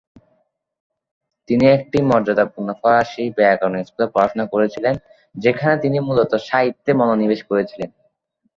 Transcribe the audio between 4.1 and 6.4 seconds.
পড়াশোনা করেছিলেন, যেখানে তিনি মূলত